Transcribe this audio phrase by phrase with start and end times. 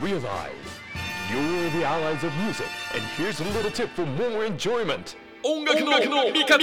[0.00, 0.50] realize
[1.30, 5.16] you're the allies of music, and here's a little tip for more enjoyment.
[5.44, 5.96] 音楽の
[6.32, 6.58] 味方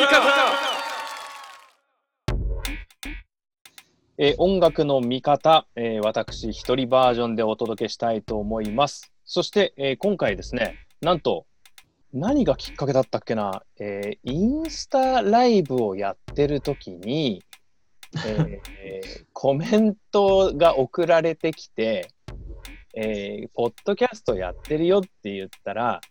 [4.19, 9.11] えー音楽の見方、えー私一人バージョンでお届けしたいと思います。
[9.25, 11.45] そして、えー今回ですね、なんと
[12.13, 17.43] 何がきっかけだったっけな、えーインスタライブをやってる時に、
[18.25, 22.09] えーコメントが送られてきて、
[22.99, 26.01] えーポッドキャストやってるよって言ったら、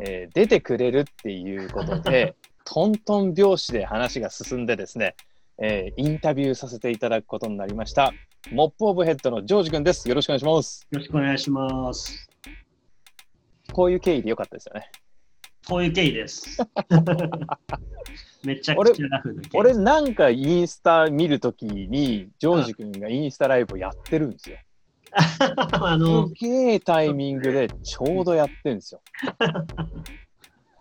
[0.00, 5.16] えー出てくれるっていうことで、 トントン拍子で話が進んでですね、
[5.60, 8.12] えーインタビューさせていただくことになりました。
[8.52, 10.08] モップオブヘッドのジョージ君です。
[10.08, 10.86] よろしくお願いします。
[10.92, 12.30] よろしくお願いします。
[13.72, 14.92] こういう経緯でよかったですよね。
[15.68, 16.56] こういう経緯です。
[18.46, 19.60] めちゃくちゃラフな経緯。
[19.60, 24.56] 俺なんかインスタ見るときに、ジョージ君がインスタライブをやってるんですよ。
[25.12, 29.00] あのす、げえタイミングでちょうどやってるんですよ。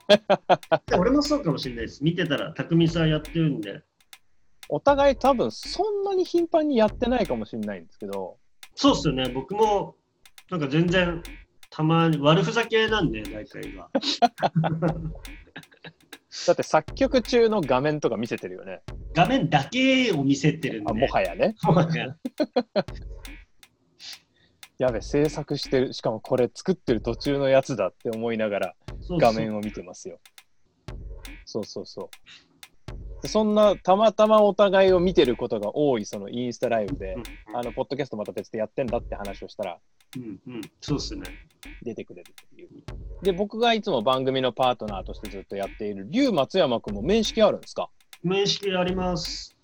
[0.97, 2.03] 俺もそうかもしれないです。
[2.03, 3.81] 見てたら、匠さんやってるんで。
[4.69, 8.37] お互い多分そんなに頻繁にやってないかもしれないんですけど、
[8.75, 9.29] そうっすよね。
[9.29, 9.95] 僕も、
[10.51, 11.23] なんか全然、
[11.69, 13.89] たまに悪ふざけなんで、大体は。
[16.45, 18.81] だって作曲中の画面とか見せてるよね。
[19.15, 20.91] 画面だけを見せてるんで。
[20.91, 21.55] あもはやね。
[21.63, 22.15] もはや。
[24.77, 25.93] やべ、制作してる。
[25.93, 28.75] しかもこれ作ってる途中のやつだって思いながら
[29.19, 30.19] 画面を見てますよ。
[31.45, 33.21] そうそうそう。
[33.21, 37.15] でそんなたまたまお互いを見てることが多いそのインスタライブで、
[37.55, 39.79] あのポッドキャストまた別でやってんだって話をしたら
[40.15, 41.23] うんうん、そうっすね。
[41.81, 42.69] 出てくれるっていう。
[43.23, 47.89] で、僕がいつも番組のパートナーとしてずっとやっている龍松山君も面識あるんですか？
[48.23, 49.57] 面識あります。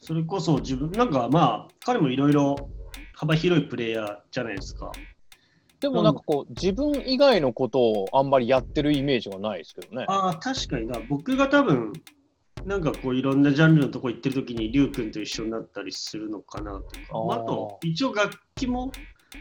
[0.00, 2.70] それこそ自分、なんかまあ、彼もいろいろ
[3.16, 4.92] 幅広いプレイヤーじゃないですか。
[5.80, 10.04] でもなんかこう、自分以外のことをあんまりやってるイメージがないですけどね。
[10.08, 10.98] ああ、確かにな。
[11.08, 11.92] 僕が多分、
[12.64, 16.88] なんかこういろんなジャンルのとこ行ってる時に、りゅうくんと一緒になったりするのかなとか。
[17.10, 18.92] あーあと、一応楽器も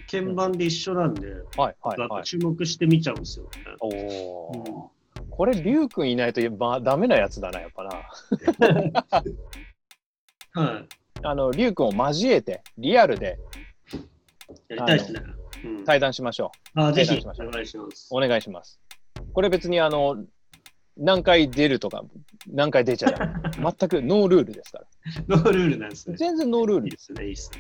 [0.10, 1.28] 鍵盤で一緒なんで、
[1.58, 2.24] はいはいはい。
[2.24, 3.52] 注目して見ちゃうんですよね。
[3.80, 4.96] おうん
[5.30, 7.92] これ龍君いないとまあダメなやつだな、やっぱな。
[10.62, 10.88] はい。
[11.24, 13.38] あの、龍君を交えて、リアルで
[14.68, 15.22] やりたいですね。
[15.64, 18.10] うん、対談しましょあーぜひお願いします。
[18.12, 18.18] う。
[18.18, 18.80] お願いします。
[19.34, 20.18] これ別にあの、
[20.98, 22.04] 何回出るとか、
[22.48, 23.34] 何回出ちゃダメ。
[23.80, 24.86] 全くノールールですから。
[25.28, 26.16] ノールールなんですね。
[26.18, 27.60] 全然ノールールいいですね、いいですね。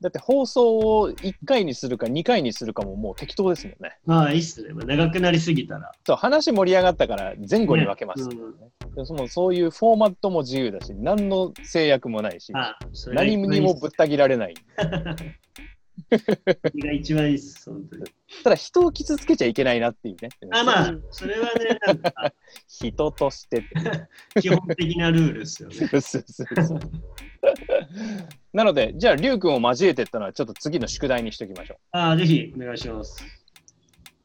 [0.00, 3.98] だって放送を1回にするか2回にするかももう適当ですもんね。
[4.06, 4.72] ああ、いいっすね。
[4.72, 5.92] まあ長くなりすぎたら。
[6.06, 8.54] そう話盛り上がったから前後に分けます、ねうん
[8.94, 14.54] でそのそういうフォーマットも自由だし、何の制約もないし、あそれが何にもぶった切られない。
[16.08, 18.04] それが一番いいです、本当に。
[18.44, 20.28] ただ人を傷つけちゃいけないなっていうね。
[20.52, 22.32] あ、まあ、それはね、なんか、
[22.68, 23.64] 人として。
[24.40, 25.74] 基本的なルールですよね。
[25.76, 26.80] そうそうそう
[28.52, 33.24] なので、じゃあ、りゅうくんを交えてったのは、ちょっと次の宿題にしておきましょああ、ぜひお願いします。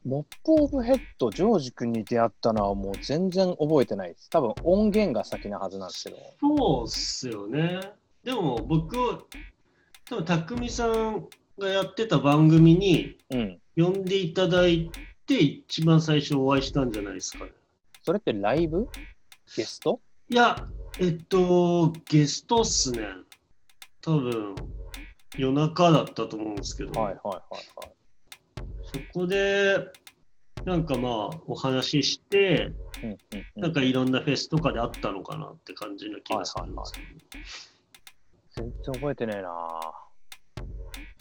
[0.04, 0.08] う。
[0.08, 4.30] モップオブヘッド、ジョージ君に出会ったのはもう全然覚えてないです。
[4.30, 6.16] 多分音源が先なはずなんですけど。
[6.40, 7.80] そうっすよね。
[8.22, 9.26] でも僕を、
[10.08, 11.26] 多分匠さん
[11.58, 13.60] がやってた番組にうん。
[13.76, 14.90] 呼んでいただい
[15.26, 17.50] て、一番最初お会いしたんじゃないですかね。
[18.02, 18.88] それってライブ？
[19.54, 20.00] ゲスト？
[20.30, 20.66] いや、
[20.98, 23.06] えっと、ゲストっすね。
[24.00, 24.54] 多分、
[25.36, 26.98] 夜中だったと思うんですけど。
[26.98, 27.64] はいはいはいはい。
[29.12, 29.76] そこで、
[30.64, 33.18] なんかまあ、お話しして、うんうん
[33.56, 37.06] うんなんかいろんなフェスとかであったのかなって感じの気がするんですけど。
[38.56, 40.05] 全然覚えてねえな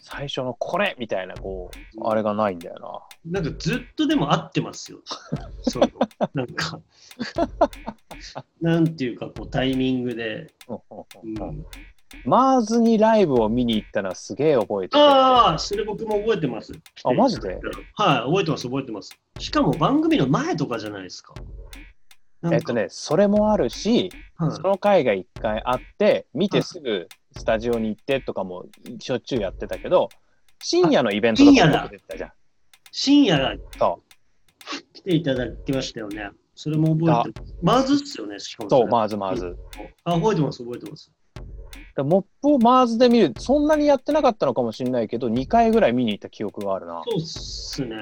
[0.07, 3.41] 最初のこれみたいな、こう、あれがないんだよな。
[3.41, 4.99] なんかずっとでも合ってますよ。
[5.67, 5.89] その
[6.35, 6.79] なんか、
[8.61, 10.53] なんていうか、こうタイミングで。
[12.23, 14.99] マーズにライブを見に行ったのはすげえ覚えてて。
[14.99, 16.71] ああ、それ僕も覚えてます。
[17.03, 17.59] あマジで？
[17.95, 19.19] はい、覚えてます、覚えてます。
[19.39, 21.33] しかも番組の前とかじゃないですか。
[21.33, 21.41] か
[22.53, 28.65] えっとね、それもあるし、はいその回が一回あって、見てすぐスタジオに行ってとかも
[28.99, 30.09] しょっちゅうやってたけど、
[30.63, 32.31] 深夜のイベントとか出てたじゃん。
[32.91, 34.01] 深夜そ
[34.93, 36.29] 来ていただきましたよね。
[36.55, 37.55] それも覚えてます。
[37.61, 39.57] マーズっすよね、しかもう、そう、れマーズマーズ。
[40.05, 41.11] あ、覚えてます、覚えてます。
[41.95, 47.01] でモップをマーズで見る、そんなにやってなかったのかもしれないけど、2回ぐらい見に行った記憶があるな。
[47.05, 47.95] そうっすね。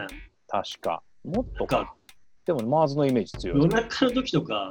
[0.47, 1.03] 確か。
[1.23, 1.95] もっとかか。
[2.45, 3.69] でもマーズのイメージ強い夜。
[3.69, 4.69] 中の時とか、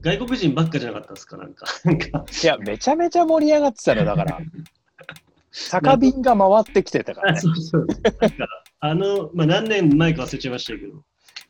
[0.00, 1.66] 外国人ばっかじゃなかったですか、なんか。
[1.84, 4.38] なんかいや、めちゃめちゃ盛り上がってたの、だから。
[5.52, 7.40] 酒瓶が回ってきてたからあね。
[7.40, 7.86] そうそう。
[7.86, 11.02] なんか、あの、まあ、何年前か忘れちゃいましたけど、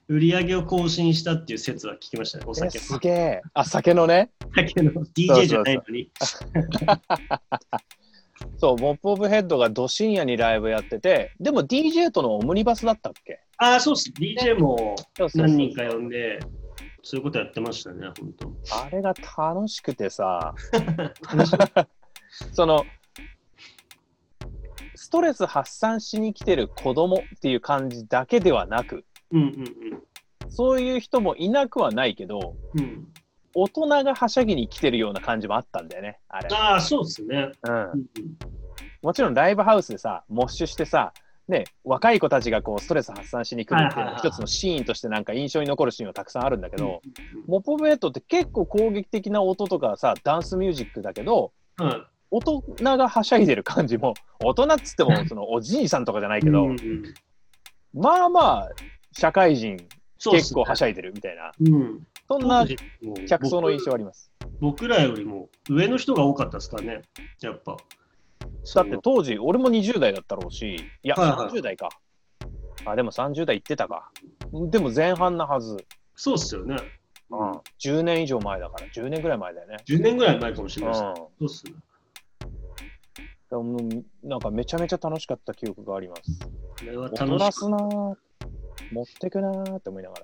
[0.09, 3.43] 売り上げを更新したっていう説は聞きましたね、おえ酒すげえ。
[3.55, 4.31] あ、酒のね。
[4.57, 6.11] 酒の DJ じゃないのに。
[8.59, 13.41] そう、モップオブヘッドがど深夜にライブやってて、でも DJ とのオムニバスだったっけ？
[13.59, 14.11] ああ、そうっす。
[14.19, 16.41] DJ もそうそうそう何人か呼んで、
[17.03, 18.53] そういうことやってましたね、本当。
[18.85, 20.55] あれが楽しくてさ、
[22.53, 22.85] その、
[24.95, 30.03] ストレス発散しに来てる子供っていう感じだけではなく、うんうん
[30.53, 32.81] そういう人もいなくはないけど、うん。
[32.81, 33.09] うん、
[33.55, 36.49] 大人がはしゃぎに来てるような感じもあったんだよね、あれ。
[36.53, 37.53] ああ、そうっすね。
[37.63, 38.07] うんう、ん
[39.01, 41.15] もちろんライブハウスでさ、モッシュしてさ、
[41.51, 46.87] ね、若い子たちがこうストレス発散しに来るっていうのは一つのシーンとしてなんか印象に残るシーンはたくさんあるんだけうん。
[46.87, 47.03] ど、
[47.47, 51.87] モップオブヘッドって結構攻撃的な音とかさ、ダンスミュージックだけど、うん。
[51.87, 52.01] はい
[52.33, 56.69] 大人がはしゃいでる感じも、大人っつってもそのおじいさんとかじゃないけど、
[57.93, 58.69] まあまあ、
[59.11, 59.77] 社会人
[60.17, 62.07] 結構はしゃいでるみたいな、うん。
[62.29, 62.65] そんな
[63.27, 64.31] 客層の印象あります。
[64.61, 67.03] 僕僕らよりも上の人が多かったですからね、
[67.41, 67.77] やっぱ。
[68.75, 71.89] だって当時、俺も20代だったろうし、いや、はいはい30代か。
[72.85, 74.11] あ、でも30代行ってたか。
[74.71, 75.77] でも前半なはず。
[76.15, 76.77] そうっすよね。
[77.31, 79.77] うん、10年以上前だから、10年ぐらい前だよね。
[79.87, 81.05] 10年ぐらい前かもしれないです。
[81.05, 81.73] うんそうっすね。
[83.51, 86.39] でもなんかめちゃめちゃ楽しかった記憶があります。
[86.39, 86.49] こ
[86.85, 88.17] れは踊楽しらすなー
[88.93, 90.17] 持ってくなーって思いなが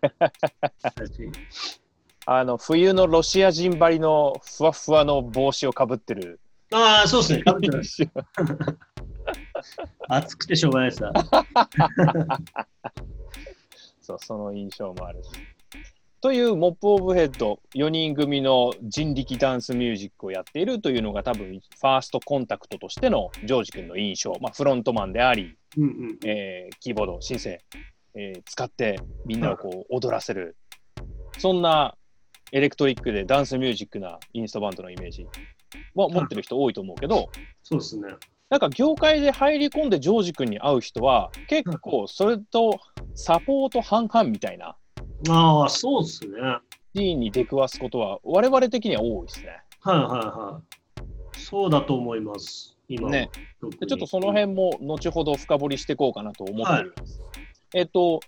[0.00, 0.10] ら。
[0.10, 1.30] かったし。
[2.26, 6.40] あの、冬のロシア人ばりのふわふわの帽子をかぶってる。
[6.72, 7.42] ああ、そうっすね。
[7.46, 8.02] 食べてます
[10.08, 11.12] 暑くてしょうがないさ。
[14.00, 15.30] そう、その印象もあるし。
[16.20, 26.18] というモップオブヘッド4人組の人力ダンスミュージックをやっているというのが多分ファーストコンタクトとしてのジョージ君の印象、まあ、フロントマンであり、うんうん。
[26.24, 27.60] えーキーボード、シンセ、
[28.14, 30.56] えー使ってみんなをこう踊らせる、
[31.38, 31.96] そんな
[32.50, 35.26] エレクトリックでダンスミュージックなインストバンドのイメージ
[35.94, 37.30] は持ってる人多いと思うけど、
[37.62, 38.08] そうですね。
[38.48, 42.78] なんか業界で入り込んでジョージ君に会う人は結構それと
[43.14, 44.76] サポート半々みたいな
[45.28, 46.40] ああ、そうっすね。
[46.40, 49.60] はいシーンに出くわすことは我々的には多いですね。
[49.80, 50.62] はいは
[51.34, 51.38] い。
[51.38, 52.78] そうだと思います。
[52.88, 53.28] 今はね
[53.62, 57.20] ちょっとその辺も後ほど深掘りしていこうかなと思っております。
[57.74, 58.20] えっと、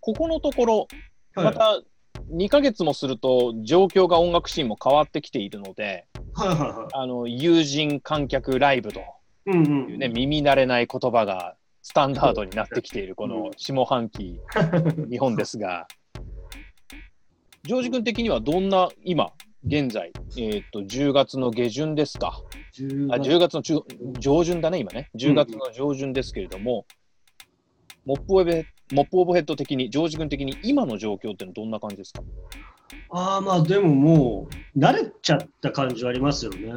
[0.00, 0.78] ここのところ、
[1.34, 1.80] はいまた
[2.32, 6.13] 2ヶ月もすると状況が音楽シーンも変わってきているので、はいはいは
[6.92, 9.02] あの友人観客ライブとい。
[9.94, 14.40] うね、耳慣れない言葉がスタンダードになってきているこの下半期
[15.10, 15.86] 日本ですが、
[17.64, 19.32] ジョージ君的にはどんな今
[19.66, 22.42] 現在、えー、と10月の下旬ですか
[22.78, 23.82] ？10あ10月の中
[24.18, 25.10] 上旬だね今ね。
[25.14, 26.86] 10月の上旬ですけれども、
[28.06, 32.22] Mop of He Mop of Head 的にジョージ君的に今の状況ってのはどんな感じですか？
[33.10, 36.68] ああ、まあでももう、慣れちゃった感じはありますよね。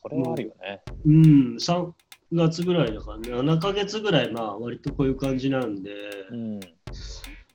[0.00, 0.82] これはあるよね。
[1.04, 1.92] うん、3
[2.32, 5.92] 月ぐらいだからね、7ヶ月ぐらい、まあ割とこういう感じなんで、
[6.30, 6.60] うん。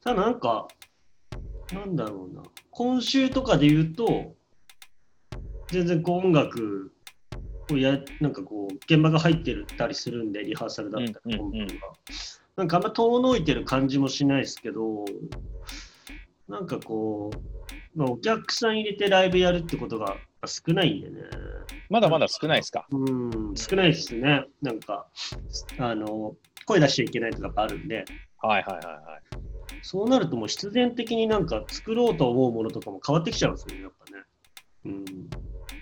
[0.04, 0.68] ただなんか、
[1.74, 4.36] なんだろうな、今週とかで言うと、
[5.70, 6.92] 全然こう音楽
[7.72, 11.74] をや、なんかこう、現場が入ってるたりするんで、リハーサルだったり、本番が。
[12.58, 15.06] なんかあんま遠のいてる感じもしないですけど、
[16.48, 17.61] なんかこう、
[17.96, 21.24] まあ、お客さん入れてライブやるってことが少ないんでね。
[21.90, 22.88] まだまだ少ないですか？
[22.90, 22.98] う
[23.52, 24.46] ん、少ないですね。
[24.62, 25.08] なんか、
[25.78, 28.06] あの、声出しちゃいけないとかあるんで、
[28.38, 29.82] はいはいはいはい。
[29.82, 34.24] そうなるともう必然的になんか作ろうと思うものとかも変わってきちゃうんですよね、やっぱね。
[34.86, 35.06] うん。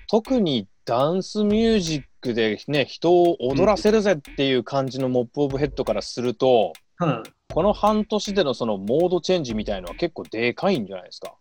[0.07, 7.29] 特にダンスミュージックでね人を踊らせるぜっていう感じのモップオブヘッドからすると、はい。
[7.53, 11.35] この半年でのそのモードチェンジみたいのは結構でかいんじゃないですか？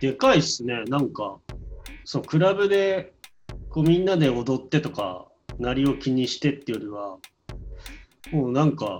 [0.00, 0.84] でかいっすね。
[0.84, 1.38] なんか、
[2.04, 3.12] そう、クラブで
[3.70, 5.26] こうみんなで踊ってとか、
[5.58, 7.18] 鳴りを気にしてっていうよりは、
[8.32, 8.98] もうなんか、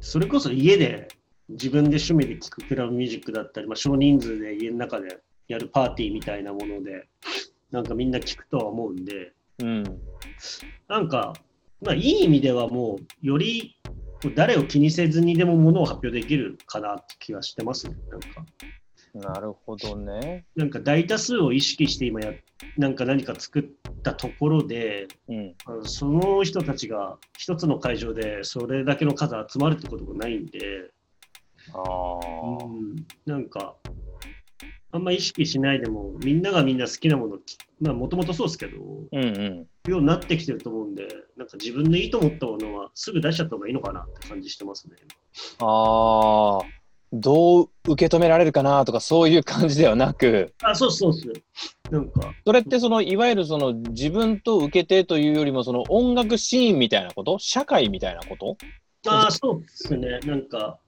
[0.00, 1.08] それこそ家で
[1.48, 7.08] 自分で趣味で聴くクラブミュージックだったり、まあ、少人数で家の中でやるパーティーみたいなもので、
[7.70, 9.84] なんかみんな聴くとは思うんで、うん。
[10.88, 11.32] なんか、
[11.80, 13.76] まあいい意味ではもう、より
[14.34, 17.96] 誰を気にせずにでもものを発表できるかなって気はしてますね。
[18.10, 18.44] なんか。
[19.14, 20.44] なるほどね。
[20.56, 22.32] なんか大多数を意識して今や、
[22.76, 23.64] なんか何か作っ
[24.02, 25.54] たところで、うん。
[25.84, 30.90] その人たちが一つの会場でそれだけの数集まるってことがないんで、
[31.72, 32.64] ああ。
[32.64, 33.76] うん、なんか、
[34.90, 37.38] あんま意識しないでも、みんながみんな好きなもの、
[37.80, 39.90] まあもともとそうですけど、うんうん。
[39.90, 44.96] ようになってきてると思うんで、なんか自分のいいと思ったものはすぐ出しちゃった方がいいのかなって感じしてますね。
[45.60, 46.83] ああ、
[47.14, 51.32] どう受け止められるかなとかそういう感じではなく、あ、そうそうそう。
[51.90, 57.38] なんか、それってそのいわゆるその自分と受け手というよりもその音楽シーンみたいなこと？
[57.38, 58.56] 社会みたいなこと？
[59.06, 60.18] ああ、そうですね。
[60.24, 60.78] なんか、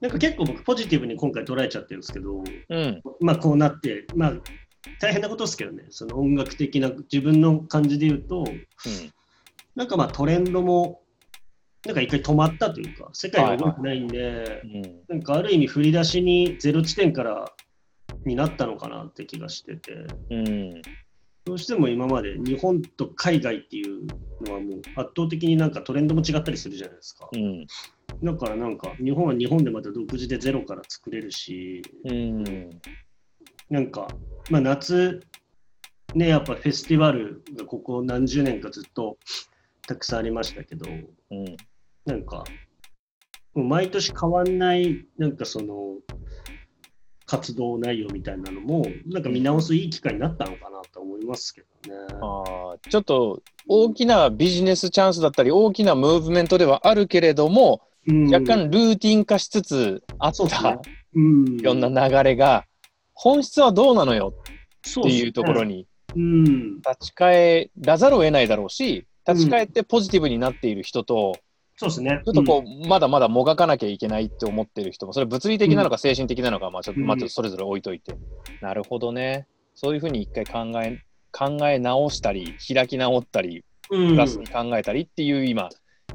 [0.00, 3.02] なんか結構僕ポジティブに今回捉えちゃってるんですけど、うん。
[3.20, 4.32] まあこうなって、まあ
[5.00, 8.44] 大変なことですけどね、その音楽的な自分の感じで言うと、
[9.76, 11.02] なんかまあトレンドも、
[11.86, 14.76] なんか一回止まったというか、世界が動いてないんで、うん。
[14.76, 15.00] うん。
[15.08, 17.52] なんかある意味振り出しにゼロ地点から
[18.24, 20.82] になったのかなって気がしてて、うん。
[21.44, 24.06] どうしても今まで日本と海外っていう
[24.44, 27.28] のはもう圧倒的になんかトレンドも違ったりするじゃないですか。
[27.32, 27.66] うん。
[28.22, 32.44] だからなんか日本は日本でまた独自でゼロから作れるし、うん。
[33.70, 34.08] なんか、
[34.50, 35.20] まあ、夏、
[36.14, 39.18] ね、やっぱフェスティバルがここ何十年かずっと
[39.86, 40.86] たくさんありましたけど、
[41.30, 41.56] うん。
[42.04, 42.44] なんか、
[43.54, 45.96] 毎年変わんない、なんかその、
[47.26, 52.00] 活動内容みたいなのも、なんか見直すいい機会になったのかなと思いますけどね。
[52.22, 60.78] ああ、ちょっと大きなビジネスチャンスだったり、大きなムーブメントではあるけれども、うん若干ルーティン化しつつあったね
[61.14, 62.64] うん、いろんな流れが、
[63.12, 64.32] 本質はどうなのよ
[64.82, 65.86] そっていうところに。
[66.16, 71.34] 立ち返らざるを得ないだろうし、立ち返ってポジティブになっている人と、
[71.76, 72.22] そうですね。
[72.24, 78.16] ちょっとこう、まだまだもがかなきゃいけないって思ってる人も、それ物理的なのか精神的なのか、まあちょっと、うんまあちょっとそれぞれ置いといて。
[78.60, 79.46] なるほどね。
[79.74, 85.68] そういうふうに一回考え、考え直したり、開き直ったり、うん、プラスに考えたりっていう今、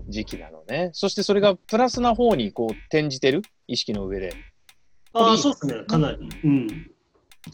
[0.09, 0.89] 時期なのね。
[0.91, 3.41] そしてそれがプラスな方にこう転じてる？
[3.67, 4.33] 意識の上で。
[5.13, 5.85] ああ、そうですね。
[5.87, 6.17] かなり。
[6.43, 6.91] うん。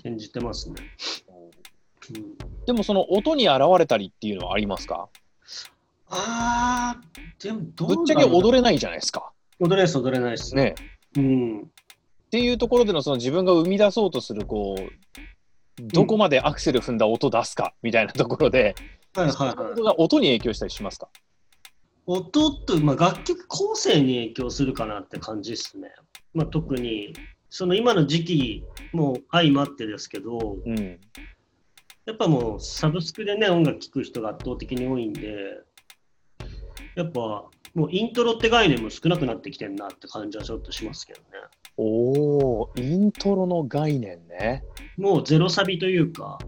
[0.03, 0.75] 演じてますね。
[2.15, 5.09] うん、でもその音に現れたりっていうのはありますか？
[6.09, 7.01] ああ、
[7.41, 9.31] でもどうぶっちゃけ踊れれないじゃないですか。
[9.59, 10.55] 踊れないです、踊れないです。
[10.55, 10.75] ね。
[11.17, 11.61] うん。
[11.61, 11.65] っ
[12.31, 14.81] ていうところでのその自分が生み出そうとするこう
[15.79, 18.75] どこまでアクセル踏んだ音出すかみたいなところで、
[19.15, 19.83] はいはいそはいこ。
[19.83, 21.09] が音に影響したりしますか？
[22.05, 25.89] 音と、まあ、楽曲構成に影響するかなって感じですね。
[26.33, 27.13] まあ、特に、
[27.49, 28.63] その今の時期
[28.93, 30.99] も相まってですけど、うん。
[32.09, 35.61] やっぱもうサブスクでね、音楽聴く人が圧倒的に多いんで、
[36.95, 37.19] やっぱ
[37.75, 41.25] もうイントロって概念も少なくなってきてんなって感じはちょっとしますけどね。
[41.77, 41.83] お
[42.61, 44.63] お、イントロの概念ね。
[44.97, 46.39] もうゼロサビというか、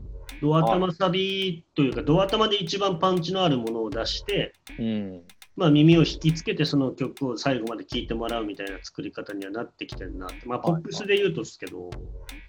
[0.42, 5.22] ドア頭サビというか、ドア頭で一番パンチのあるものを出して、うん。
[5.56, 11.96] まあ、耳を引きつけてその曲を最後まで聴いてもらうみたいな作り方にはなってきてるなって、まあ、ポップスで言うとですけど、はい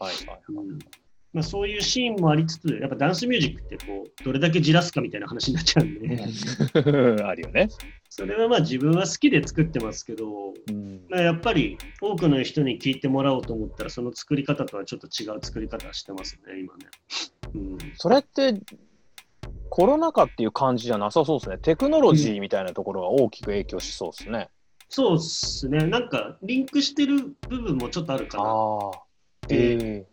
[0.00, 0.40] はい。
[0.48, 0.78] うん
[1.32, 6.18] まあ、そういうシーンもありつつ、やっぱダンスミュージックってこうどれだけじらすかみたいな話になっちゃうんで、
[7.24, 7.68] あるよね。
[8.10, 11.00] それはまあ自分は好きで作ってますけど、うん。
[11.08, 16.86] まあやっぱり多くの人に聴いてもらおうと思ったら、その作り方とはちょっと違う作り方してますね、今ね。
[17.54, 18.60] うんそれって
[19.70, 21.56] コロナ禍っていう感じじゃなさそうですね。
[21.56, 24.50] テクノロジーみたいなところが大きく影響しそうですね。
[24.90, 25.86] そうっすね。
[25.86, 28.44] なんか、リンクしてる部分もちょっとあるかな。
[28.44, 28.90] ああ。
[29.48, 30.06] でえ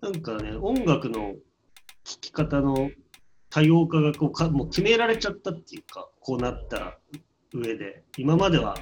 [0.00, 1.34] なんかね、音楽の
[2.04, 2.90] 聴き方の
[3.50, 6.98] 多様化がこうかもう決められちゃったっていうか、こうなった
[7.52, 8.76] 上で、今までは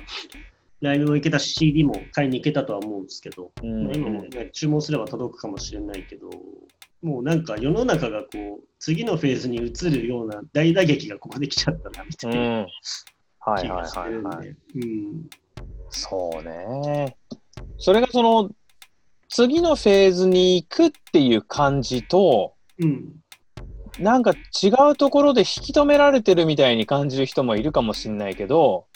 [0.81, 6.29] ライブも行けたし、CD も買いに行けたとは思うんですけど、今も、ね、注文すれば届くかもしれないけど、
[7.03, 12.33] もうなんか世の中がこう、次のフェーズに移るような大打撃がここで来ちゃったな、みたう。
[12.33, 12.67] いなん
[13.41, 14.29] はい気はいはいがしてるんで。
[14.29, 14.49] はい。
[14.49, 15.31] うん
[15.89, 17.17] そうね。
[17.79, 18.51] それがその
[19.29, 23.15] 次のフェーズに行くっていう感じと、うん。
[23.99, 28.87] なんか違うところで引き止められてるみたいに感じる人もいるかもしれないけど。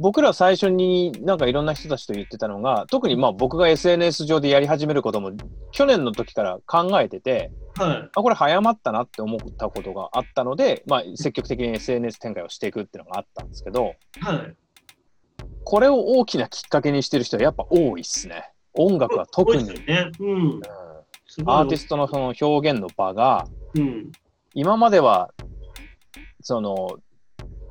[0.00, 5.32] 僕ら最初になんかいろんな人たちと言ってたのが、特にまあ僕が SNS 上でやり始めることも
[5.72, 8.10] 去年の時から考えてて、はい。
[8.14, 14.56] あ、これ早まったなって思ったことがあったので、まあ積極的に SNS 展開をしていくっていうのがあったんですけど、はい。
[15.64, 18.52] これを大きなきっかけにしてる人はやっぱ多いっすね。
[18.74, 19.64] 音楽は特に。
[19.64, 20.10] ね。
[20.20, 20.60] うん。
[21.46, 24.10] アーティストのその表現の場がうん。
[24.54, 25.30] 今までは
[26.40, 26.98] その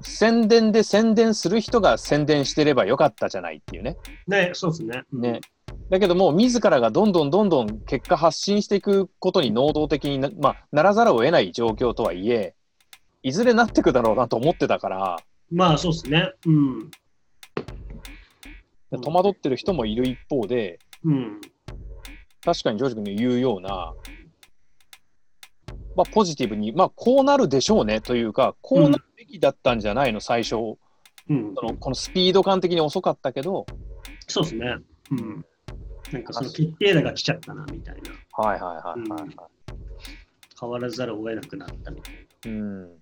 [0.01, 3.97] 宣伝で宣伝する人が宣伝してればよかったじゃないっていうね。
[4.27, 5.03] ね、そうですね。
[5.11, 5.41] うんね。
[5.89, 12.55] だけどもう自らがどんどんどんどん結果発信していくことに能動的にな,、まあ、ならざるを得ない状況とはいえ
[13.23, 15.17] いずれなってくだろうなと思ってたから
[15.49, 16.31] まあそうですね。
[16.45, 16.91] うん。
[19.01, 21.41] 戸惑ってる人もいる一方でうん。
[22.41, 23.93] 確かにジョージ君の言うような
[25.97, 30.55] まあ、ポジティブに、まあ、こうなるでしょうねというか、こうなるべきだったんじゃないの、最初。
[31.29, 33.65] うんそのこのスピード感的に遅かったけど、
[34.27, 34.77] そうですね。
[35.11, 35.45] うん。
[36.13, 38.11] なんかその決定打が来ちゃったな、みたいな。
[38.31, 39.49] はいはいはいはい、は
[40.59, 42.96] 変わらざるを得なくなったみたいいうん。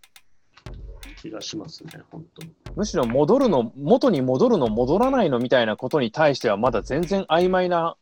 [1.26, 2.26] な気がしますね、本
[2.66, 2.74] 当。
[2.76, 7.96] むしろ戻るの、元に戻るの、戻らないのみたいなことに対しては、まだ全然曖昧な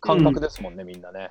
[0.00, 1.30] 感覚ですもんね、みんなね。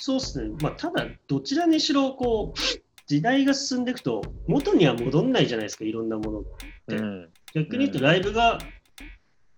[0.00, 0.54] そうですね。
[0.60, 2.60] まあ、ただ、どちらにしろ、こう、
[3.06, 6.44] 時代が進んでいくと、元には戻んないじゃないですか、いろんなもの。
[6.88, 7.28] でうん。
[7.54, 8.58] 逆に言うと、ライブが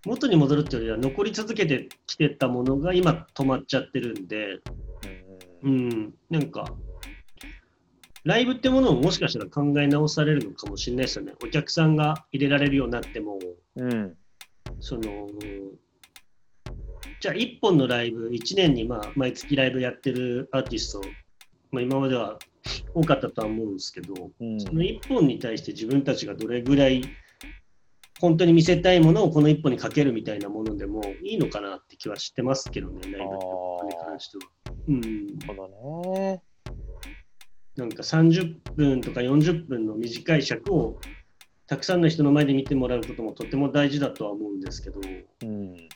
[0.05, 4.59] 元に戻るっていうよりは、残り続けてきてたものが今止まっちゃってるんで、
[5.63, 6.71] うん、なんか、
[8.25, 11.33] ライブってものをもしかしたら考え直されるのかもしれないですよね。
[11.43, 13.37] お客さんが入れられるようになっても、
[13.75, 14.15] うん。
[14.79, 15.29] その、
[17.21, 21.01] じゃあ1本のライブ、1年にまあ毎月ライブやってるアーティスト、
[21.71, 22.39] まあ、今までは
[22.95, 27.03] 多かったとは思うんですけど、うんその1本に対して自分たちがどれぐらい
[28.19, 34.73] 本当に見せたいものをこの1本にかけるみたいなものでもいいのかなって気はしてますけどね、ライブに関しては。
[34.87, 36.41] うん、なるほどね。
[37.77, 40.99] なんか30分とか40分の短い尺を
[41.67, 45.01] たくさんの人の前で見てもらうこともとても大事だとは思うんですけど、
[45.43, 45.89] うん。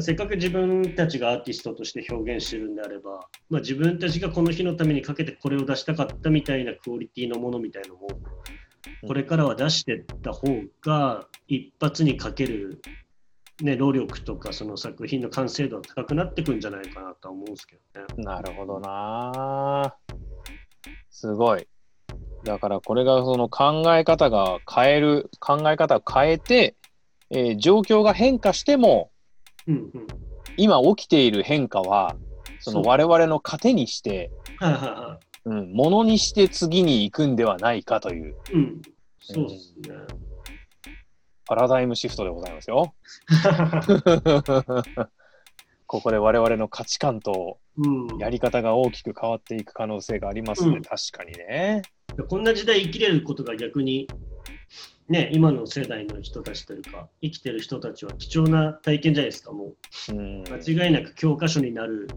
[0.00, 8.08] せっかく自分たちがアーティストとして表現してるんであれば、まあ、自分たちがこの日のためにかけてこれを出したかったみたいなクオリティのものみたいのも、
[9.06, 10.46] これからは出していった方
[10.82, 12.80] が一発にかける、
[13.62, 18.24] ね、労力とかその作品の完成度は高くなってくんじゃないかなとは思うんですけどね。
[18.24, 19.96] なるほどな。
[21.10, 21.66] すごい。
[22.44, 26.76] だからこれがその考え方が変える、考え方を変えて、
[27.30, 29.10] えー状況が変化しても、
[29.66, 30.06] うんうん、
[30.56, 32.16] 今起きている変化は、
[32.60, 38.52] その我々の糧にして、はいはいはうん、ものにして次に行くんではないかというい。
[38.54, 38.82] うん、
[39.20, 39.94] そうですね。
[41.46, 42.94] パラダイムシフトでございますよ。
[45.88, 51.82] ここで我々の価値観とうん、やり方が大きく変わっていく可能性がありますね、うん確かにね。
[52.28, 54.08] こんな時代生きれることが逆に、
[55.08, 59.74] ね、今の世代の人たちというか、生きてる人たちは貴重な体験じゃないですか、も
[60.10, 60.12] う。
[60.12, 62.08] うん、間違いなく教科書になる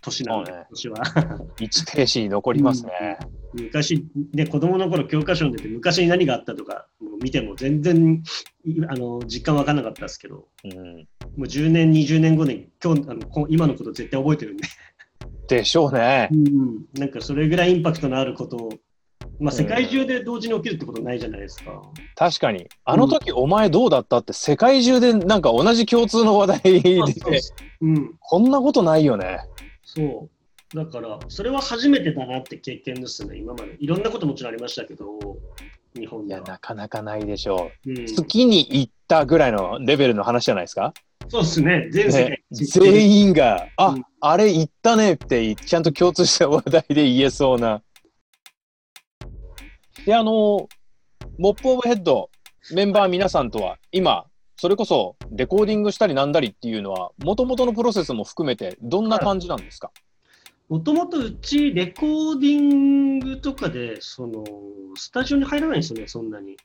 [0.00, 1.40] 年なんで、ねは。
[1.60, 3.18] 一停止に残りますね。
[3.52, 6.86] 昔、ね、子供の頃教科書に出て昔に何があったとか
[7.22, 8.22] 見ても全然
[8.64, 11.04] いあの実感わかんなかったですけど、うん、も
[11.38, 14.64] う10年、20年後に今日あのこ今のこと絶対覚えてるんで、
[15.48, 16.28] でしょうね。
[16.32, 18.72] うん、なんかそれぐらいインパクトのあることを、
[19.40, 21.82] まあ、世界中で同時に起きるってことないじゃないですか。
[22.14, 22.68] 確かに。
[22.84, 26.98] あの時お前どうだったって世界中でなんか同じ共通の話題で、
[27.80, 29.40] うん、こんなことないよね。
[29.94, 30.28] そ
[30.72, 30.76] う。
[30.76, 33.76] だから、それは初めてだなって経験ですね、今まで。
[33.80, 35.18] いろんなこともちろんありましたけど、
[35.96, 36.40] 日本いや。
[36.42, 38.04] なかなかないでしょうんう。
[38.04, 40.94] 月に行ったぐらいのレベルの話じゃないですか？
[41.28, 47.82] そうですね、全世界ね、全員が、あ、うんあれ行ったねってちゃんと共通した話題で言えそうな。
[50.04, 50.68] で、あの、
[51.38, 52.30] モップオブヘッド
[52.72, 54.26] メンバー皆さんとは今、
[54.60, 59.90] それこそレコーディングしたりなんだりっていうのは、もともとのプロセスも含めてどんな感じなんですか、
[60.68, 64.44] もともとうち、レコーディングとかで、その、
[64.96, 66.58] スタジオに入らないんですよね、そんなに。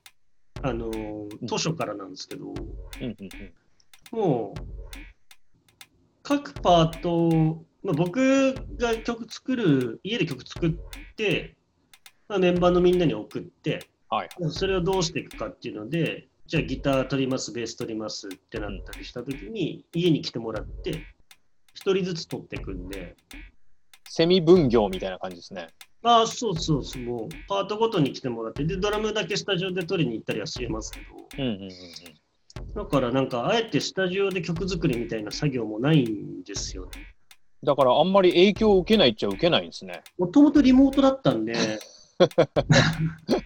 [0.61, 0.91] あの、
[1.47, 2.53] 当初からなんですけど、
[4.11, 4.61] もう、
[6.21, 10.71] 各パート、まあ、僕が曲作る、家で曲作っ
[11.15, 11.55] て、
[12.27, 14.29] まあ、メンバーのみんなに送って、はい。
[14.49, 21.05] それをどうしていくかっていうので、じゃあギター取ります、ベース取りますってなったりしたときに、家に来てもらって、
[21.73, 23.15] 一人ずつ取っていくんで、
[24.07, 25.69] セミ分業みたいな感じですね。
[26.03, 31.05] ああ、そうそうそう、もうパートごとに来てもらって、で、ドラムだけスタジオで取りに行ったりはしますけど、
[31.37, 31.69] うんうんうんうん
[32.73, 36.91] だからなんか、あえてスタジオで曲作りみたいな作業もないんですよね。
[37.63, 40.03] だからあんまり影響を受けないっちゃ受けないんですね。
[40.17, 41.53] もともとリモートだったんで、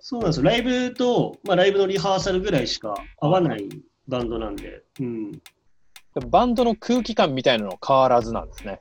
[0.00, 0.44] そうなんですよ。
[0.44, 3.68] ライブと、まあ、ライブのリハーサルぐらいしか合わない
[4.08, 5.32] バンドなんで、うん。
[6.28, 8.80] バンドの空気感みたいなのは変わらずなんですね。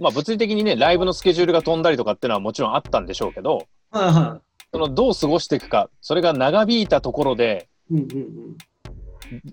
[0.00, 4.40] まあ物理的にね、ライブのスケジュールが飛んだりとかっていうのはもちろんあったんでしょうけど、はいは
[4.72, 7.94] そのどう過ごしていくか、それが長引いたところで、い。
[7.94, 8.56] うんうんうん。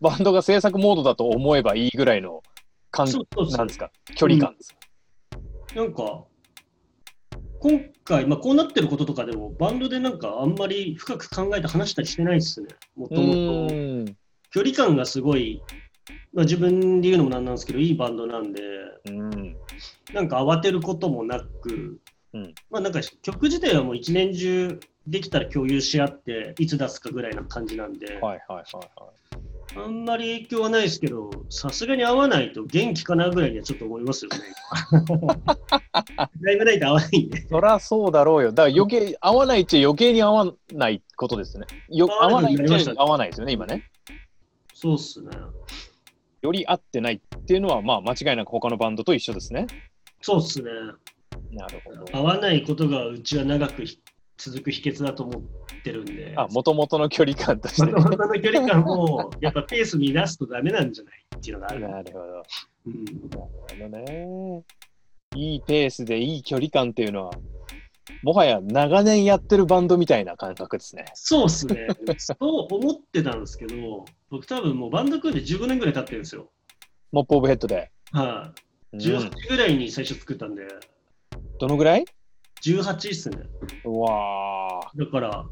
[0.02, 2.42] バンドが制作モードだと思えばいいぐらいの
[2.90, 3.18] 感じ
[3.56, 4.76] なんですか、距離感です。
[5.76, 6.24] なんか、
[7.62, 12.70] 今回、まあ、こうなってることとかでも、バンドでなんかあんまり深く考えて話したりしてないですね。
[12.96, 14.14] もうともと。
[14.50, 15.62] 距離感がすごい、
[16.34, 18.62] まあ、自分で言うのもなんなんですけど、いいバンドなんで、
[19.10, 19.56] うん
[20.14, 22.00] なんか慌てることもなく、
[22.34, 29.21] うんまあなんか曲自体はもう一年中できたら共有し合って、いつ出すかぐらいな感じなんで、はいはいはいはい。
[29.76, 34.38] あんまり影響はないですけど、さすがに合わないと元気かなぐらいにはちょっと思いますよね。
[36.42, 37.48] ライブないと合わないんで。
[37.48, 38.52] そりゃそうだろうよ。
[38.52, 41.66] だから余計、合わないっちゃ余計に合わないことですね。
[41.90, 43.90] よ合合わわなっちないいになりましたゃ合わないですよね、今ね。
[44.74, 45.30] そうっすね。
[46.42, 49.68] より合ってないっていうのは、まあ間違いなく他のバンドと一緒ですね。
[50.22, 50.70] そうっすね。
[51.52, 52.06] なるほど。
[52.18, 54.00] 合わないことがうちは長くひ
[54.44, 55.42] 続く秘訣だと思っ
[55.84, 56.34] てるんで。
[56.36, 57.92] あ、もともとの距離感として、ね。
[57.92, 61.82] まとまの距離感も、やっぱペース乱すとダメなんじゃないっていうのがある。
[61.82, 62.44] なるほど。
[62.88, 64.64] うん、なるほどね。
[65.36, 67.34] いいペースでいい距離感っていうのは、
[68.24, 71.06] もはや長年やってるバンドみたいな感覚ですね。
[71.14, 71.88] そうっすね。
[72.18, 76.50] そう思ってたんですけど、僕多分もうバンド組んで15年ぐらい経ってるんですよ。
[77.12, 77.92] モップオブヘッドで。
[78.12, 78.54] は
[78.94, 80.64] い、うん18ぐらいに最初作ったんで、
[81.60, 82.06] どのぐらい？
[82.64, 83.38] 18っすね。
[83.86, 85.46] うわだから、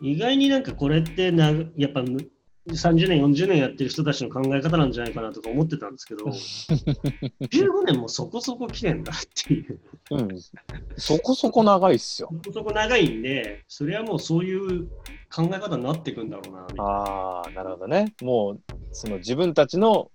[0.00, 2.30] 意外になんかこれってな、やっぱむ
[2.68, 6.26] 30年、40年やってる人たちの考え方なんじゃないかなとか思ってたんですけど、
[7.46, 9.80] 15年もそこそこ来てんだっていう。
[10.10, 10.40] ーうん。
[10.96, 12.28] そこそこ長いっすよ。
[12.44, 14.88] そこそこ長いんで、それはもうそういう
[15.34, 16.84] 考え方になっていくんだろうな、みたいな。
[16.84, 18.14] ああ、なるほどね。
[18.22, 18.60] もう、
[18.92, 20.10] その自分たちの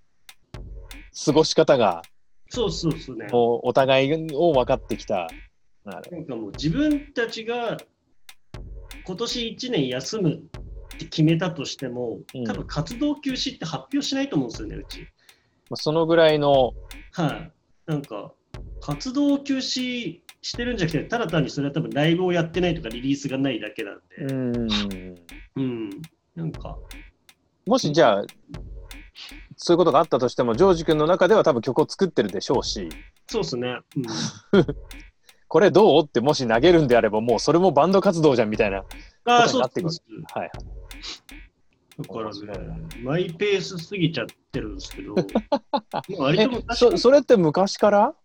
[1.25, 2.03] 過ごし方が、
[2.49, 3.27] そうそうそうね。
[3.31, 5.27] もうお互いを分かってきた。
[5.85, 7.77] なんかもう自分たちが
[9.05, 10.37] 今年1年休むっ
[10.97, 15.01] て決めたとしても、うん多分活動休止って発表しないと思うんですよね、うち。
[15.01, 15.05] ま
[15.71, 16.73] あそのぐらいの、
[17.11, 17.51] はい。
[17.85, 18.31] なんか、
[18.81, 24.67] 活動休止してるんじゃなくて、ただ単にそれは多分ライブをやってないとかリリースがないだけなんで、うん。
[25.55, 25.89] うん。
[26.35, 26.77] なんか、
[27.65, 28.25] もしじゃあ、
[29.57, 32.89] そういうことがあったとしても、ジョージ君の中では多分曲を作ってるでしょうし、
[33.27, 33.79] そうっすね。
[33.95, 34.03] うん、
[35.53, 36.03] これどう？
[36.03, 38.79] ってもし投げるんであれば、もうそれもバンド活動じゃんみたいな。
[38.79, 38.87] あこ
[39.25, 40.03] あ、とにそうっなってくるす。
[40.33, 40.51] はい。
[41.99, 45.23] だからね、マイペースすぎちゃってるんですけど、 も
[46.17, 48.15] う割とそそれって昔から、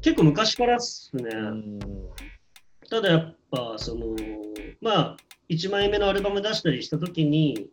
[0.00, 1.28] 結構昔からっすね。
[1.34, 1.78] うん
[2.88, 4.16] ただやっぱ、その、
[4.80, 5.16] まあ、
[5.50, 7.68] 1枚目のアルバム出したりしたときに、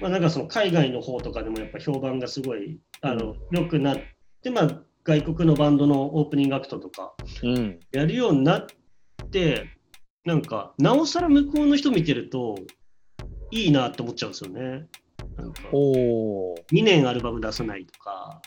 [0.00, 3.98] まあなんかその海外の方とかでもやっぱ評判がすごい、あの、良くなっ
[4.42, 8.66] て、まあ外国のバンドのオープニングアクトとかうん、やるようになっ
[9.30, 9.70] て、
[10.26, 12.56] なんか、なおさら向こうの人見てると、
[13.50, 14.86] いいなって思っちゃうんですよね。
[15.38, 18.42] なんか、おー2年アルバム出さないとか、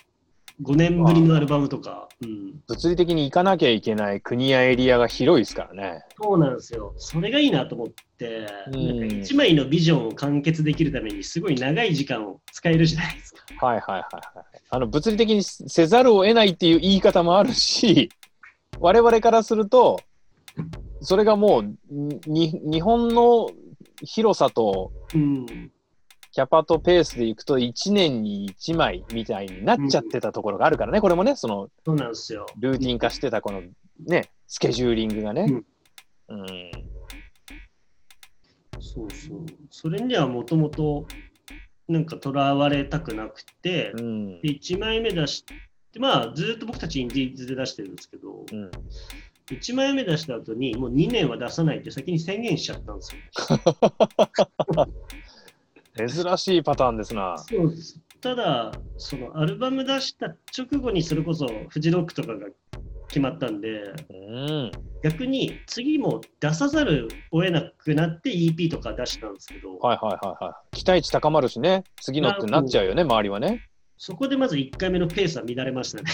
[0.62, 6.04] 5年ぶりのアルバムとか、うん、物理的に行かなきゃいけない国やエリアが広いですからね。
[6.22, 6.94] そうなんですよ。
[6.96, 13.31] それがいいなと思って、うんなんか1枚のビジョンを完結できるためにすごい長い時間を使えるじゃないですか。
[13.60, 14.60] はいはいはいはい。
[14.70, 18.10] あの物理的にせざるを得ないっていう言い方もあるし、
[18.80, 20.00] 我々からすると、
[21.00, 21.76] それがもう
[22.26, 23.50] に日本の
[24.02, 25.46] 広さとうん、
[26.32, 32.46] キャパとペースでいくと1年に1枚みたいになっちゃってたところがあるからね、これもね、そのそうなんですよ。
[32.58, 33.62] ルーティン化してたこの
[34.06, 35.62] ね、スケジューリングがね。
[36.28, 36.46] うん。
[38.80, 39.46] そうそう。
[39.70, 41.06] それにはもともと、
[41.92, 44.40] なんかとらわれたくなくて、うん。
[44.40, 45.54] で1枚目出して、
[45.98, 48.70] まあずっと僕たちインディーズで出してるんですけど、うん。
[49.46, 53.20] 1枚目出した後にもう2年は出さないって先に宣言しちゃったんですよ。
[56.08, 57.36] 珍しいパターンですな。
[57.36, 62.46] そうですただ、そのアルバム出した直後にそれこそフジロックとかが
[63.12, 64.72] 決まったんで、うん。
[65.04, 70.76] 逆に次も出さざるを得なくなって EP とか出したんですけど、はいはいはいはい。
[70.76, 73.68] 期待値高まるしね、次のってなっちゃうよね、周りはね。
[73.98, 76.10] そこでまず1回目のペースは乱れましたね。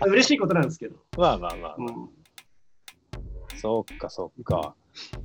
[0.08, 0.96] 嬉しいことなんですけど。
[1.18, 1.76] まあまあまあ。
[1.78, 2.08] うん
[3.60, 4.74] そっかそっか。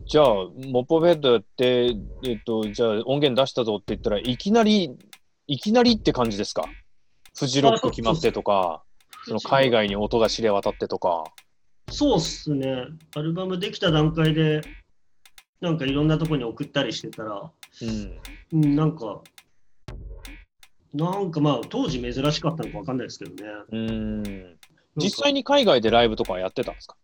[0.06, 4.96] じゃあ、モッポベッドやって、えっと、じゃあ音源出したぞって言ったらいきなり、
[5.48, 6.66] いきなりって感じですか？
[7.36, 8.84] フジロック決まってとか、
[9.28, 11.26] その海外に音が知れ渡ってとか。
[11.90, 12.86] そうっすね。
[13.16, 14.62] アルバムできた段階で、
[15.60, 18.64] なんかいろんなとこに送ったりしてたら、うん。
[18.64, 19.22] うん、なんか、
[20.94, 23.52] なんかまあ当時珍しかったのかわかんないですけどね。
[23.72, 24.58] うん。
[24.96, 26.96] 実際に海外でライブとかやってたんですか？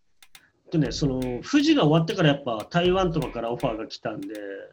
[0.70, 4.28] とね、その富士が終わってからやっぱ台湾とかからオファーが来たんで、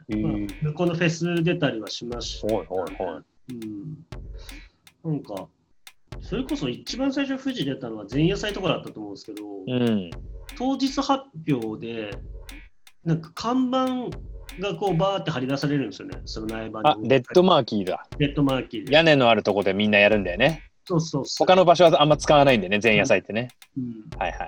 [0.09, 2.55] まあ向こうのフェス出たりはしました、ね。
[2.55, 3.23] はいはいはい
[5.03, 5.13] うん。
[5.13, 5.47] なんか、
[6.21, 10.09] それこそ一番最初富士出たのは前夜祭とかだったと思うんですけど、うん。
[10.57, 12.11] 当日発表で、
[13.03, 14.17] なんか看板
[14.59, 16.89] がこうバーって張り出されるんですよね、その苗場に。
[16.89, 18.07] あ、レッドマーキーだ。
[18.17, 18.93] レッドマーキーで。
[18.93, 20.63] 屋根のあるとこでみんなやるんだよね。
[20.85, 21.47] そうそうそう。
[21.47, 23.49] 他の場所はあんま使わないんでね、前夜祭ってね。
[23.77, 24.47] うんはいはい。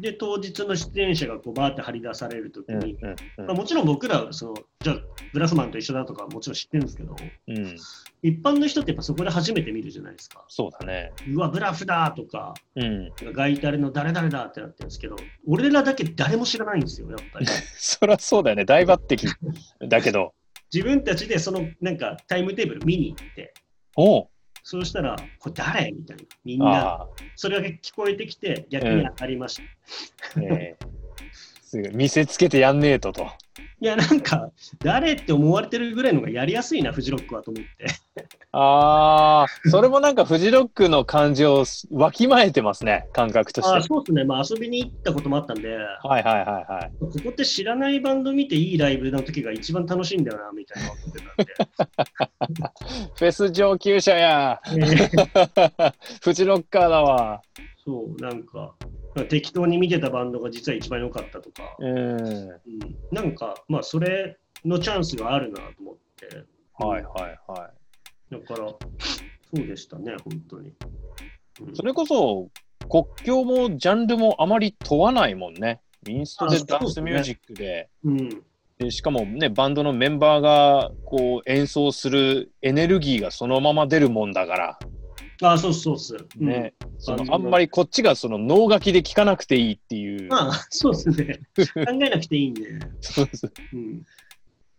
[0.00, 4.96] で、当日の出演者がこうバーって張り出されるときうんに、うんまあ、もちろん僕らはその、じゃあ、
[5.32, 7.16] ブラスマンと一緒だとかもちろん知ってるんですけど、
[7.48, 7.76] うんうん
[8.22, 10.44] 一般の人ってやっぱそこで初めて見るじゃないですか。
[10.46, 11.10] そうだね。
[11.32, 13.10] うわ、ブラフだとか、うん。
[13.32, 17.46] ガイタレの誰々だってなってるんですけど、俺らだけ誰も知らないんですよ、やっぱり。
[17.78, 18.66] そりゃそうだよね。
[18.66, 20.34] 大抜擢だけど。
[20.72, 23.54] 自分たちでそのなんかタイムテーブル見に行って、
[23.96, 24.28] おう
[24.62, 25.92] そうしたら、これ誰？
[25.92, 26.22] みたいな。
[26.44, 29.62] みんな、それだけ聞こえてきて、逆に当たりまし
[30.34, 30.42] た。
[30.42, 30.86] ええ
[31.62, 33.30] すぐ見せつけてやんねえとと。
[33.82, 37.86] いや、なんか、誰って思われてるぐらいのがやりやすいな、フジロックはと思って。
[38.52, 43.88] ああ、それもなんかフジロックの感じをわきまえてますね、感覚とああ、して。
[43.88, 44.24] そうですね。
[44.24, 46.92] まあ、遊びに行ったこともあったんで、はいはいはいはい。
[47.00, 50.90] ここって知らないバンド見ていいライブの時が一番楽しいんだよな、みたいな
[53.14, 54.60] フェス上級者や。
[56.20, 57.40] フジロッカーだわ。
[57.82, 58.74] そう、なんか、
[59.28, 62.20] 適当に見てたバンドが実は一番良かったとか、うん。
[62.20, 62.48] うん、
[63.10, 66.44] なんか、まあ、それのチャンスがあるなと思って、
[66.74, 67.70] はいはいは
[68.30, 68.78] だから、そ
[69.52, 70.72] うでしたね、本当に。
[71.60, 71.76] うんい。
[71.76, 72.48] それこそ
[72.88, 75.80] 国境もジャンルもあまり問わないもんね。
[76.08, 77.88] インストでダンスミュージックで。
[78.04, 78.42] うん、
[78.78, 84.78] でしかもね、バンドのメンバーがこう演奏するエネルギーがそのまま出るもんだから、
[85.42, 86.28] あそうそうそう。
[86.40, 91.40] うんね、そののあんまりこっちがその脳書きで聞かなくていいっていう、まあ、そうですね。
[91.56, 92.62] 考えなくていいんで。
[93.00, 94.02] そうそううん、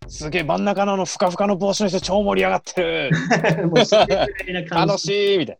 [0.07, 3.11] すげえ真ん中のあのふかふかの帽子の人超盛り上がってる
[4.69, 5.59] 楽しいみたい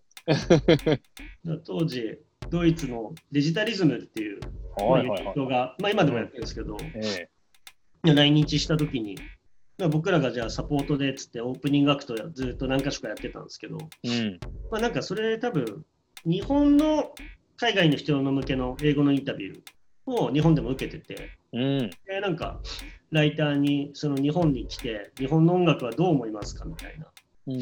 [1.66, 4.48] 当時、ドイツのデジタリズムっていうな。
[4.78, 5.20] まあはいはいはい。
[5.20, 7.30] ユニットが、まあ、今でもやってるんですけど、え
[8.04, 9.41] 来日した時に、まあ
[9.90, 14.40] 僕らがじゃあサポートでっつってオープニングアクトずっと何か所かやってたんですけど、えうん。
[14.72, 15.86] まあ、なんかそれ多分
[16.26, 17.14] 日本の
[17.58, 19.62] 海外の人の向けの英語のインタビュー
[20.06, 21.90] を日本でも受けてて、うん。
[22.06, 22.60] でなんか
[23.12, 27.08] ライターにその日本に来て日本の音楽はどう思いますかみたいな。
[27.48, 27.54] う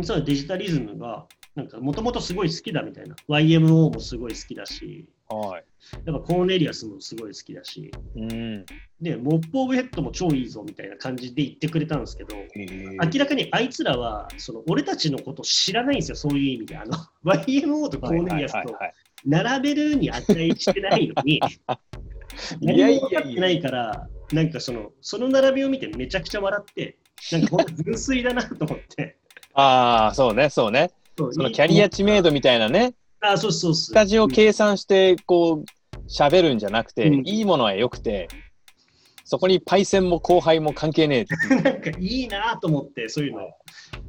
[0.00, 0.04] ん。
[0.04, 3.14] そのデジタリズムがなんかもともとすごい好きだみたいな。
[3.28, 5.64] YMO もすごい好きだし、はい。
[6.06, 8.64] やっぱコーネリアスもすごい好きだし、うん。
[9.00, 16.76] で、モップ・オブ・ヘッドも超いいぞみたいな感じで言ってくれたんですけど、明らかにあいつらはその俺たちのこと知らないんですよ、そういう意味で。
[16.76, 21.40] あの YMO とコーネリアスとはい並べるに値してないのに、
[22.60, 26.96] 何も分かってないから、なんかそのその並びを見てめちゃくちゃ笑って、
[27.30, 29.16] なんか本当純粋だなと思って。
[29.54, 30.90] ああ、そうね、そうね。
[31.16, 33.74] そそのキャリア知名度みたいなね、あ、そうそうそう。
[33.74, 35.64] スタジオ計算して、こう、
[36.08, 38.28] 喋るんじゃなくて、うんいいものは良くて、
[39.24, 41.54] そこにパイセンも後輩も関係ねえ。
[41.62, 43.40] なんかいいなと思って、そういうの、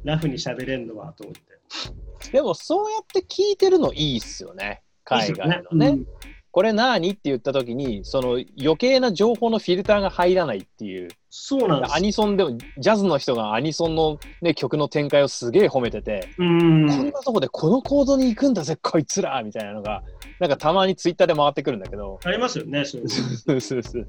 [0.02, 2.30] ラフに喋れんのはと思って。
[2.30, 4.82] でも、そうやって聞いてるのいいっすよね。
[5.04, 5.88] 海外のね。
[5.88, 6.06] うん
[6.54, 7.10] これ何？
[7.10, 11.08] って言った時に、その余計な情報のフィルターが入らないっていう。
[11.28, 20.04] そうなんですアニソンでも、ジャズの人がアニソンの、ね、曲の展開をすげえ褒めてて、うんこんなとこでこのコードに行くんだぜ、こいつらみたいなのが、
[20.38, 24.06] なんかたまにツイッターで回ってくるんだけど、ありますよね、そう そうそうそう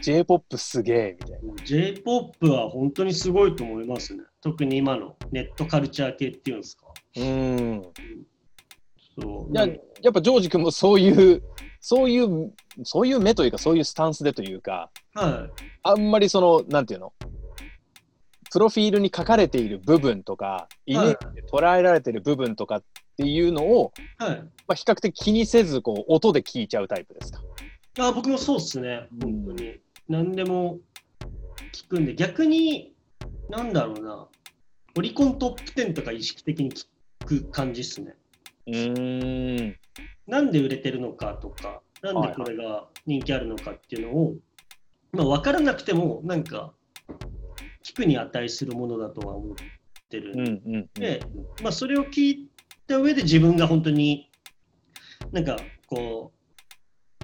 [0.00, 1.54] J-POP すげえみたいな。
[1.64, 4.22] J-POP は本当にすごいと思いますね。
[4.40, 6.86] 特に今のネットカルチャー系っていうんですか。
[7.16, 7.82] うん。
[9.20, 11.42] そういや、やっぱジョージ君もそういう、
[11.80, 12.52] そういう、
[12.84, 15.62] そういう目というか、そういうスタンスでというか、はい。
[15.82, 17.12] あんまりその、なんていうの、
[18.52, 22.82] プロフィールに書かれている部分とか、イメージで捉えられている部分とかっ
[23.16, 24.36] ていうのを、はい。
[24.40, 27.40] まあ、比較的気にせず、こう、音で聞いちゃうタイプですか？
[27.98, 29.80] あ僕もそうっすね、うん本当に。
[30.08, 30.78] 何でも
[31.72, 32.92] 聞くんで、逆に、
[33.48, 34.28] なんだろうな、
[34.98, 36.86] オリコントップ10とか意識的に聞
[37.24, 38.14] く感じっすね。
[38.70, 39.76] うーん。
[40.26, 44.34] なんで売れてるのかとか、なんでこれが人気あるのかっていうのを、
[45.12, 46.72] まあ、分からなくても、なんか、
[47.84, 49.56] 聞くに値するものだとは思っ
[50.08, 50.88] てるうんうんうん。
[50.94, 51.20] で、
[51.62, 52.50] まあ、それを聞い
[52.86, 54.30] た上で自分が本当に
[55.32, 55.56] なんか
[55.86, 56.32] こ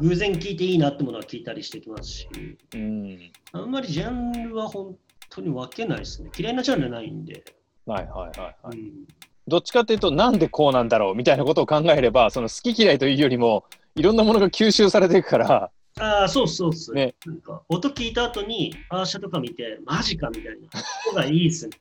[0.01, 2.29] う偶然聞いていいなってものは聞いたりしてきますし
[2.75, 3.33] うん。
[3.53, 4.97] あんまりジャンルは本
[5.31, 7.45] 当に分けないですね嫌いなジャンルないんで、
[7.85, 8.79] はいはいはいはい。
[8.79, 9.07] うん
[9.49, 20.69] どっちかっていうと、なんでこうなんだろうみたいなことを考えれば、その好き嫌いというよりも、いろんなものが吸収されていくから、ああそうそうそう、ねなんか音聞いた後にアーシャとか見てマジかみたいな
[21.11, 21.79] 方がいいですね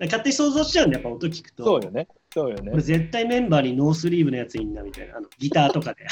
[0.00, 2.08] 勝手に想像しちゃうんでやっぱ音聞くとそうよね。
[2.32, 2.80] そうよね。
[2.82, 6.04] 絶対メンバーにノースリーブのやついんなみたいな、あのギターとかで。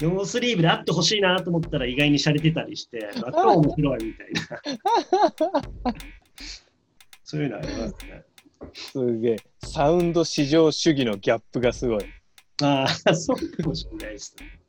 [0.06, 4.42] ノースリーブであってほしいなと思ったら意外に洒落てたりして、あ超面白いみたいな。
[7.32, 8.24] そういうのありますね。
[8.74, 9.36] すげえ。
[9.64, 12.04] サウンド至上主義のギャップがすごい。
[12.62, 14.60] ああ、そうかもしれないですね。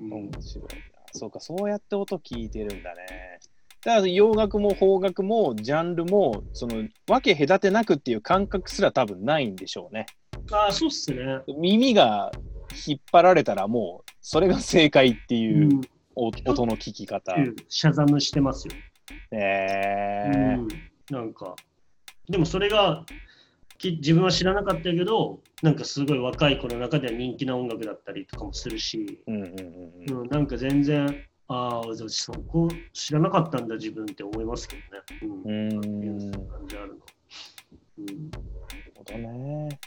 [0.00, 0.68] うん面白いな。
[1.12, 3.38] そうか、そうやって音聞いてるんだね。
[3.84, 10.06] だから洋楽も邦楽もジャンルもその分け隔てなくっていう感覚すら多分ないんでしょうね。
[10.50, 11.18] ああ、そうっすね。
[11.56, 12.32] 耳が
[12.84, 15.82] 引っ張られたらもうそれが正解っていう
[16.16, 17.32] 音の聞き方。
[17.34, 18.74] うんシャザムしてますよ。
[19.30, 20.68] えーうん、
[21.10, 21.54] なんか、
[22.28, 23.04] でもそれが
[23.82, 29.50] き自分は知らなかったけど、なんかすごい若い子の中では人気な音楽だったりとかもするし、うんうんうん
[30.08, 35.42] うんうん、なんか全然、ああ、じゃあそこ知らなかったんだ自分って思いますけどね。
[35.44, 35.68] うん。
[35.68, 36.94] うーんそういう感じあるの。
[37.98, 38.44] うんなる
[38.94, 39.80] ほどね。